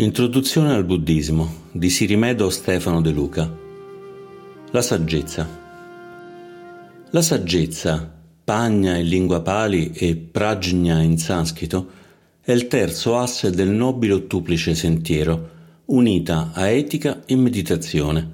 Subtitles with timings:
[0.00, 3.52] Introduzione al buddismo di Sirimedo Stefano De Luca.
[4.70, 5.48] La saggezza.
[7.10, 8.08] La saggezza,
[8.44, 11.88] pagna in lingua pali e prajna in sanscrito,
[12.40, 15.50] è il terzo asse del nobile ottuplice sentiero,
[15.86, 18.30] unita a etica e meditazione.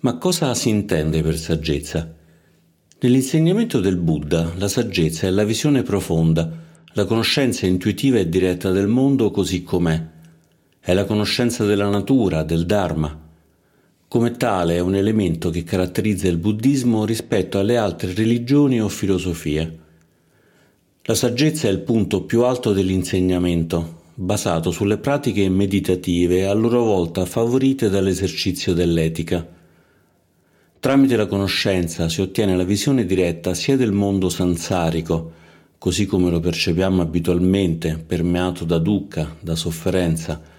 [0.00, 2.14] Ma cosa si intende per saggezza?
[3.00, 6.52] Nell'insegnamento del Buddha, la saggezza è la visione profonda,
[6.92, 10.14] la conoscenza intuitiva e diretta del mondo così com'è
[10.86, 13.28] è la conoscenza della natura, del Dharma.
[14.06, 19.78] Come tale è un elemento che caratterizza il buddismo rispetto alle altre religioni o filosofie.
[21.02, 27.24] La saggezza è il punto più alto dell'insegnamento, basato sulle pratiche meditative a loro volta
[27.24, 29.44] favorite dall'esercizio dell'etica.
[30.78, 35.32] Tramite la conoscenza si ottiene la visione diretta sia del mondo sansarico,
[35.78, 40.54] così come lo percepiamo abitualmente, permeato da dukkha, da sofferenza,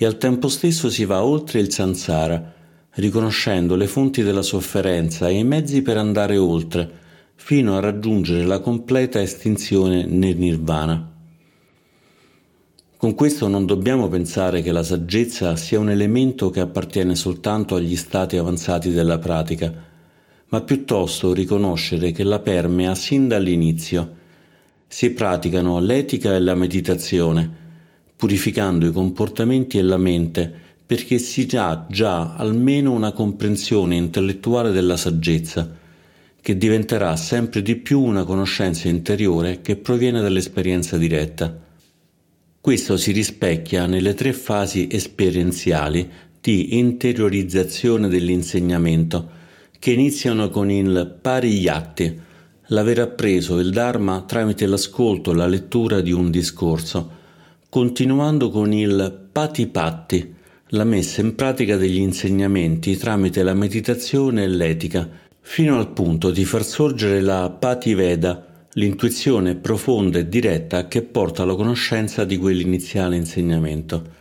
[0.00, 2.54] e al tempo stesso si va oltre il samsara,
[2.94, 6.88] riconoscendo le fonti della sofferenza e i mezzi per andare oltre,
[7.34, 11.14] fino a raggiungere la completa estinzione nel nirvana.
[12.96, 17.96] Con questo non dobbiamo pensare che la saggezza sia un elemento che appartiene soltanto agli
[17.96, 19.72] stati avanzati della pratica,
[20.50, 24.16] ma piuttosto riconoscere che la permea sin dall'inizio.
[24.86, 27.57] Si praticano l'etica e la meditazione,
[28.18, 30.52] purificando i comportamenti e la mente,
[30.84, 35.72] perché si ha già almeno una comprensione intellettuale della saggezza,
[36.40, 41.56] che diventerà sempre di più una conoscenza interiore che proviene dall'esperienza diretta.
[42.60, 49.30] Questo si rispecchia nelle tre fasi esperienziali di interiorizzazione dell'insegnamento,
[49.78, 52.18] che iniziano con il pariyatti,
[52.66, 57.17] l'aver appreso il Dharma tramite l'ascolto e la lettura di un discorso,
[57.70, 60.34] continuando con il pati patti,
[60.68, 65.08] la messa in pratica degli insegnamenti tramite la meditazione e l'etica,
[65.40, 71.42] fino al punto di far sorgere la pati veda, l'intuizione profonda e diretta che porta
[71.42, 74.16] alla conoscenza di quell'iniziale insegnamento.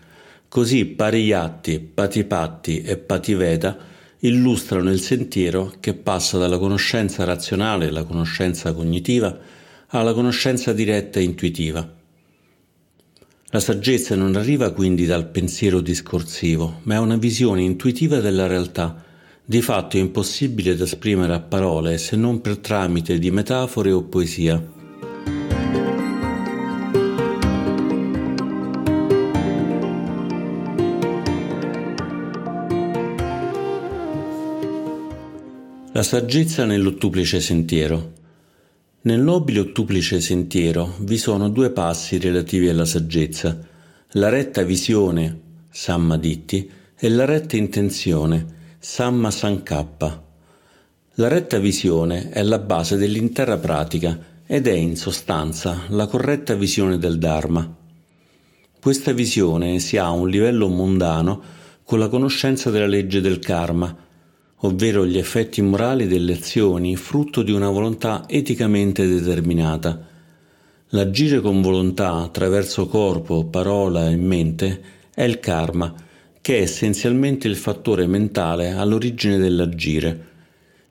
[0.50, 3.78] Così Pariyatti, Patipatti e Pativeda
[4.19, 9.38] illustrano il sentiero che passa dalla conoscenza razionale, la conoscenza cognitiva,
[9.88, 11.97] alla conoscenza diretta e intuitiva.
[13.52, 19.02] La saggezza non arriva quindi dal pensiero discorsivo, ma è una visione intuitiva della realtà.
[19.46, 24.03] Di fatto è impossibile da esprimere a parole se non per tramite di metafore o
[24.03, 24.62] poesia.
[35.94, 38.17] La saggezza nell'ottuplice sentiero.
[39.02, 43.58] Nel nobile ottuplice sentiero vi sono due passi relativi alla saggezza,
[44.12, 46.69] la retta visione, Sammaditti,
[47.00, 50.25] e la retta intenzione, Samma Sankappa.
[51.16, 56.97] La retta visione è la base dell'intera pratica ed è in sostanza la corretta visione
[56.97, 57.75] del Dharma.
[58.80, 61.41] Questa visione si ha a un livello mondano
[61.84, 63.96] con la conoscenza della legge del karma,
[64.62, 70.07] ovvero gli effetti morali delle azioni frutto di una volontà eticamente determinata.
[70.90, 74.81] L'agire con volontà attraverso corpo, parola e mente
[75.13, 75.94] è il karma,
[76.41, 80.25] che è essenzialmente il fattore mentale all'origine dell'agire.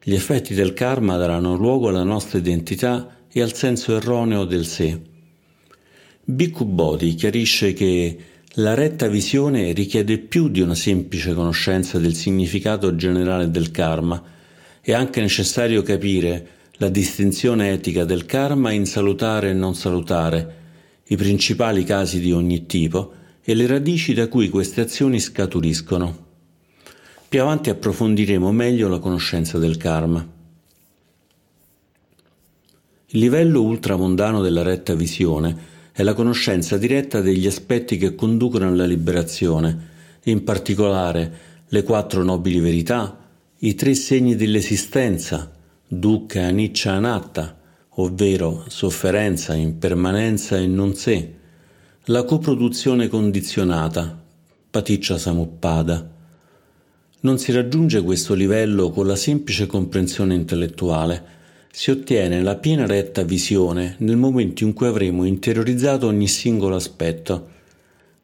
[0.03, 5.01] Gli effetti del karma daranno luogo alla nostra identità e al senso erroneo del sé.
[6.25, 8.19] Bhikkhu Bodhi chiarisce che
[8.59, 14.23] la retta visione richiede più di una semplice conoscenza del significato generale del karma.
[14.81, 20.55] È anche necessario capire la distinzione etica del karma in salutare e non salutare,
[21.09, 23.13] i principali casi di ogni tipo
[23.43, 26.25] e le radici da cui queste azioni scaturiscono.
[27.29, 30.27] Più avanti approfondiremo meglio la conoscenza del karma.
[33.09, 38.85] Il livello ultramondano della retta visione è la conoscenza diretta degli aspetti che conducono alla
[38.85, 39.95] liberazione,
[40.25, 43.19] in particolare le quattro nobili verità,
[43.61, 45.51] i tre segni dell'esistenza,
[45.89, 47.59] dukkha, anicca, anatta,
[47.95, 51.35] ovvero sofferenza, impermanenza e non sé,
[52.05, 54.23] la coproduzione condizionata,
[54.69, 56.11] paticcia samuppada.
[57.21, 61.36] Non si raggiunge questo livello con la semplice comprensione intellettuale,
[61.79, 67.49] si ottiene la piena retta visione nel momento in cui avremo interiorizzato ogni singolo aspetto.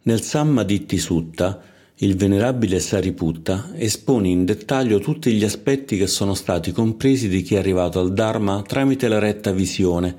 [0.04, 1.60] Nel Sammaditti Sutta,
[1.96, 7.56] il venerabile Sariputta espone in dettaglio tutti gli aspetti che sono stati compresi di chi
[7.56, 10.16] è arrivato al Dharma tramite la retta visione,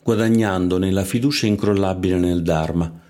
[0.00, 3.00] guadagnandone la fiducia incrollabile nel Dharma.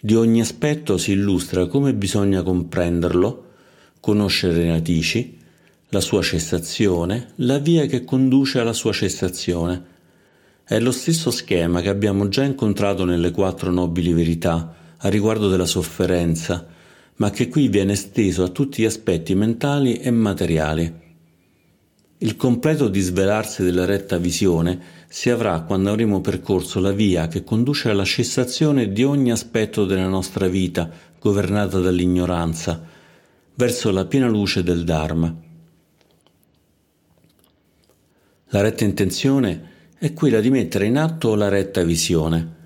[0.00, 3.44] Di ogni aspetto si illustra come bisogna comprenderlo,
[3.98, 5.37] conoscere le radici,
[5.90, 9.96] la sua cessazione, la via che conduce alla sua cessazione.
[10.62, 15.64] È lo stesso schema che abbiamo già incontrato nelle quattro nobili verità a riguardo della
[15.64, 16.66] sofferenza,
[17.16, 21.06] ma che qui viene esteso a tutti gli aspetti mentali e materiali.
[22.18, 27.88] Il completo disvelarsi della retta visione si avrà quando avremo percorso la via che conduce
[27.88, 32.84] alla cessazione di ogni aspetto della nostra vita governata dall'ignoranza,
[33.54, 35.46] verso la piena luce del Dharma.
[38.50, 39.62] La retta intenzione
[39.98, 42.56] è quella di mettere in atto la retta visione.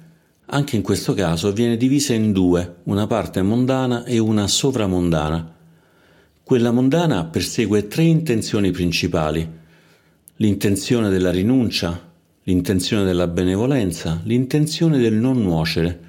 [0.47, 5.57] Anche in questo caso viene divisa in due, una parte mondana e una sovramondana.
[6.45, 9.49] Quella mondana persegue tre intenzioni principali.
[10.37, 12.13] L'intenzione della rinuncia,
[12.45, 16.01] l'intenzione della benevolenza, l'intenzione del non nuocere.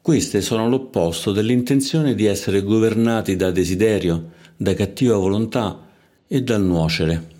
[0.00, 5.88] Queste sono l'opposto dell'intenzione di essere governati da desiderio, da cattiva volontà
[6.28, 7.38] e dal nuocere.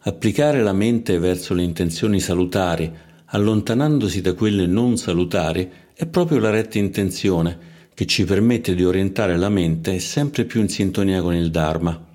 [0.00, 2.90] Applicare la mente verso le intenzioni salutari,
[3.26, 7.58] allontanandosi da quelle non salutari, è proprio la retta intenzione,
[7.94, 12.06] che ci permette di orientare la mente sempre più in sintonia con il Dharma.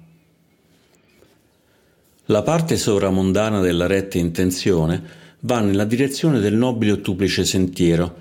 [2.28, 5.04] La parte sovramondana della retta intenzione
[5.42, 8.16] va nella direzione del nobile ottuplice sentiero,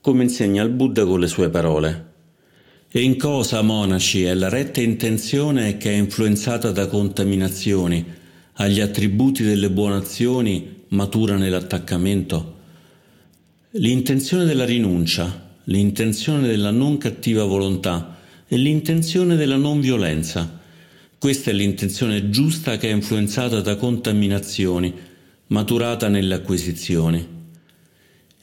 [0.00, 2.06] come insegna il Buddha con le sue parole.
[2.90, 8.20] E in cosa, monaci, è la retta intenzione che è influenzata da contaminazioni,
[8.54, 12.60] agli attributi delle buone azioni matura nell'attaccamento?
[13.72, 20.60] L'intenzione della rinuncia, l'intenzione della non cattiva volontà e l'intenzione della non violenza.
[21.18, 24.92] Questa è l'intenzione giusta che è influenzata da contaminazioni,
[25.46, 27.26] maturata nelle acquisizioni.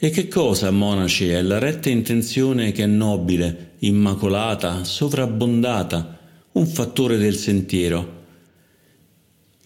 [0.01, 6.17] E che cosa, monaci, è la retta intenzione che è nobile, immacolata, sovrabbondata,
[6.53, 8.18] un fattore del sentiero?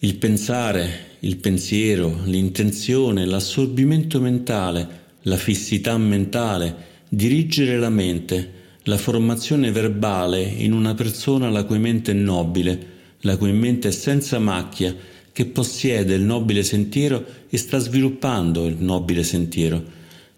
[0.04, 4.86] Il pensare, il pensiero, l'intenzione, l'assorbimento mentale,
[5.22, 6.76] la fissità mentale,
[7.08, 8.50] dirigere la mente,
[8.82, 12.86] la formazione verbale in una persona la cui mente è nobile,
[13.20, 14.94] la cui mente è senza macchia,
[15.32, 19.82] che possiede il nobile sentiero e sta sviluppando il nobile sentiero.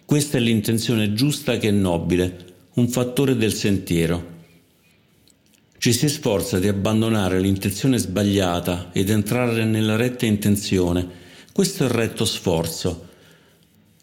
[0.04, 2.36] Questa è l'intenzione giusta che è nobile,
[2.74, 4.35] un fattore del sentiero.
[5.86, 11.06] Ci si sforza di abbandonare l'intenzione sbagliata ed entrare nella retta intenzione.
[11.52, 13.06] Questo è il retto sforzo.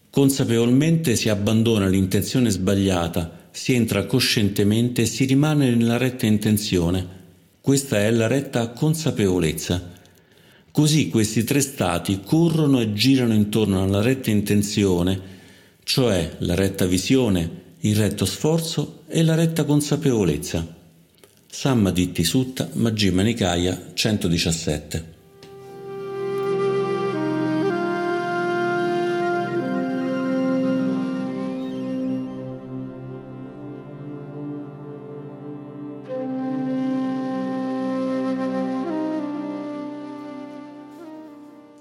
[0.10, 7.06] Consapevolmente si abbandona l'intenzione sbagliata, si entra coscientemente e si rimane nella retta intenzione.
[7.60, 9.92] Questa è la retta consapevolezza.
[10.72, 15.20] Così questi tre stati corrono e girano intorno alla retta intenzione,
[15.84, 17.50] cioè la retta visione,
[17.82, 20.73] il retto sforzo e la retta consapevolezza.
[21.56, 25.12] Sammaditti Sutta Majjhima Nikaya 117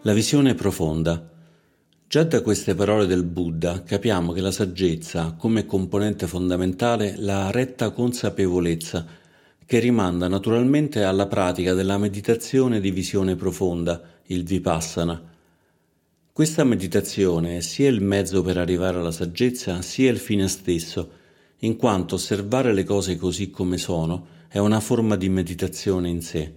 [0.03, 1.31] La visione profonda.
[2.07, 7.91] Già da queste parole del Buddha capiamo che la saggezza come componente fondamentale la retta
[7.91, 9.21] consapevolezza,
[9.65, 15.31] che rimanda naturalmente alla pratica della meditazione di visione profonda, il vipassana.
[16.33, 21.11] Questa meditazione è sia il mezzo per arrivare alla saggezza, sia il fine stesso,
[21.59, 26.55] in quanto osservare le cose così come sono è una forma di meditazione in sé.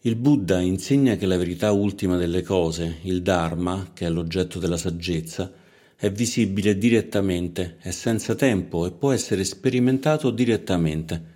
[0.00, 4.76] Il Buddha insegna che la verità ultima delle cose, il Dharma, che è l'oggetto della
[4.76, 5.50] saggezza,
[5.96, 11.32] è visibile direttamente, è senza tempo e può essere sperimentato direttamente.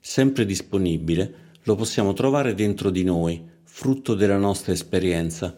[0.00, 5.56] Sempre disponibile, lo possiamo trovare dentro di noi, frutto della nostra esperienza,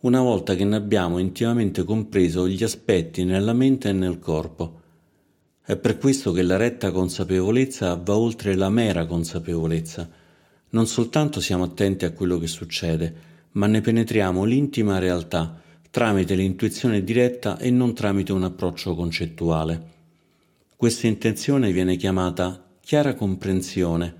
[0.00, 4.80] una volta che ne abbiamo intimamente compreso gli aspetti nella mente e nel corpo.
[5.62, 10.08] È per questo che la retta consapevolezza va oltre la mera consapevolezza,
[10.70, 13.14] non soltanto siamo attenti a quello che succede,
[13.52, 15.60] ma ne penetriamo l'intima realtà
[15.92, 19.90] tramite l'intuizione diretta e non tramite un approccio concettuale.
[20.74, 24.14] Questa intenzione viene chiamata chiara comprensione,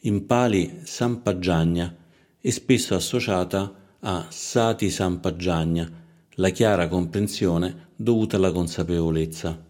[0.00, 1.96] in pali sampaggiagna
[2.40, 5.88] e spesso associata a sati sampaggiagna,
[6.34, 9.64] la chiara comprensione dovuta alla consapevolezza.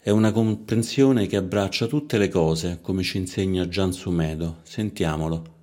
[0.00, 4.58] È una comprensione che abbraccia tutte le cose, come ci insegna Gian Sumedo.
[4.62, 5.57] Sentiamolo.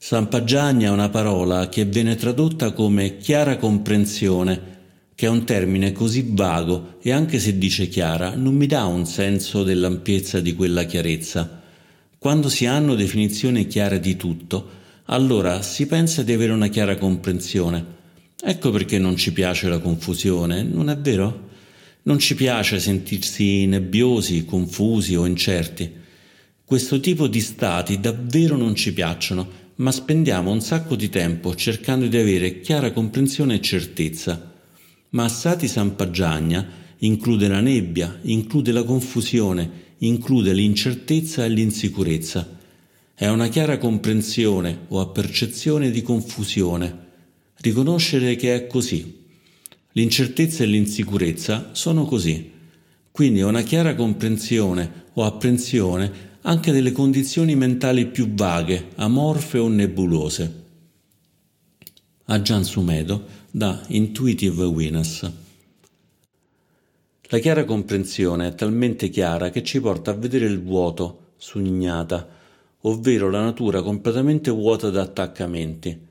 [0.00, 4.76] Sampaggiagna è una parola che viene tradotta come chiara comprensione,
[5.12, 9.06] che è un termine così vago e anche se dice chiara non mi dà un
[9.06, 11.62] senso dell'ampiezza di quella chiarezza.
[12.16, 14.70] Quando si hanno definizioni chiare di tutto,
[15.06, 17.84] allora si pensa di avere una chiara comprensione.
[18.40, 21.48] Ecco perché non ci piace la confusione, non è vero?
[22.02, 25.92] Non ci piace sentirsi nebbiosi, confusi o incerti.
[26.64, 32.06] Questo tipo di stati davvero non ci piacciono, ma spendiamo un sacco di tempo cercando
[32.06, 34.54] di avere chiara comprensione e certezza.
[35.10, 36.66] Ma Sati Sampaggiagna
[36.98, 42.56] include la nebbia, include la confusione, include l'incertezza e l'insicurezza.
[43.14, 47.06] È una chiara comprensione o appercezione di confusione.
[47.60, 49.26] Riconoscere che è così.
[49.92, 52.50] L'incertezza e l'insicurezza sono così.
[53.12, 59.68] Quindi è una chiara comprensione o apprensione anche delle condizioni mentali più vaghe, amorfe o
[59.68, 60.64] nebulose.
[62.24, 65.30] A Gian Sumedo da Intuitive Witness.
[67.24, 72.26] La chiara comprensione è talmente chiara che ci porta a vedere il vuoto, sugnata,
[72.80, 76.06] ovvero la natura completamente vuota da attaccamenti.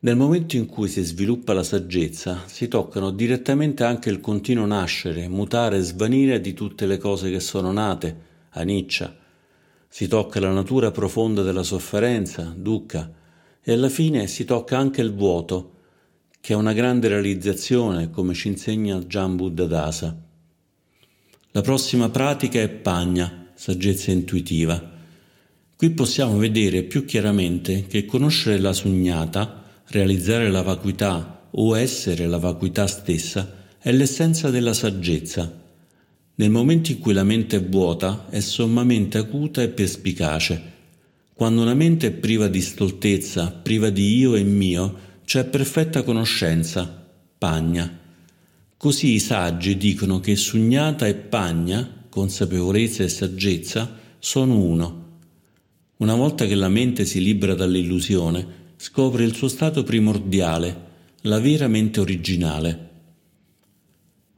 [0.00, 5.28] Nel momento in cui si sviluppa la saggezza, si toccano direttamente anche il continuo nascere,
[5.28, 8.16] mutare e svanire di tutte le cose che sono nate,
[8.52, 9.24] aniccia.
[9.96, 13.10] Si tocca la natura profonda della sofferenza, dukkha,
[13.62, 15.72] e alla fine si tocca anche il vuoto,
[16.38, 20.14] che è una grande realizzazione, come ci insegna Jan Buddha Dasa.
[21.52, 24.78] La prossima pratica è Pagna, saggezza intuitiva.
[25.74, 32.36] Qui possiamo vedere più chiaramente che conoscere la sugnata, realizzare la vacuità o essere la
[32.36, 35.64] vacuità stessa è l'essenza della saggezza.
[36.38, 40.74] Nel momento in cui la mente è vuota è sommamente acuta e perspicace.
[41.32, 47.06] Quando una mente è priva di stoltezza, priva di io e mio, c'è perfetta conoscenza,
[47.38, 47.98] pagna.
[48.76, 55.04] Così i saggi dicono che sugnata e pagna, consapevolezza e saggezza, sono uno.
[55.96, 60.84] Una volta che la mente si libera dall'illusione, scopre il suo stato primordiale,
[61.22, 62.85] la vera mente originale.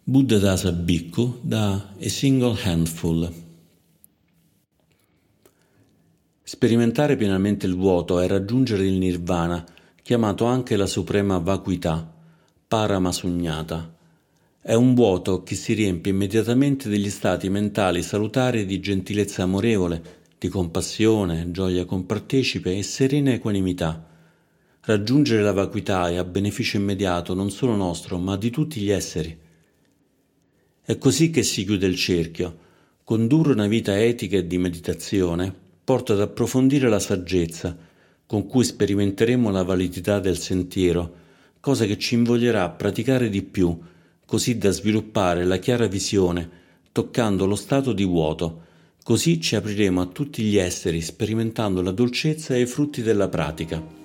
[0.09, 3.31] Buddha Dasa Bhikkhu da A Single Handful.
[6.43, 9.63] Sperimentare pienamente il vuoto è raggiungere il nirvana,
[10.03, 12.11] chiamato anche la suprema vacuità,
[12.67, 13.97] paramasugnata
[14.63, 20.03] è un vuoto che si riempie immediatamente degli stati mentali salutari di gentilezza amorevole,
[20.39, 24.09] di compassione, gioia compartecipe e serena equanimità.
[24.81, 29.45] Raggiungere la vacuità è a beneficio immediato non solo nostro, ma di tutti gli esseri.
[30.89, 32.57] È così che si chiude il cerchio.
[33.05, 35.55] Condurre una vita etica e di meditazione
[35.85, 37.77] porta ad approfondire la saggezza,
[38.25, 41.15] con cui sperimenteremo la validità del sentiero,
[41.61, 43.79] cosa che ci invoglierà a praticare di più,
[44.25, 46.49] così da sviluppare la chiara visione,
[46.91, 48.63] toccando lo stato di vuoto,
[49.03, 53.98] così ci apriremo a tutti gli esseri sperimentando la dolcezza e i frutti della pratica.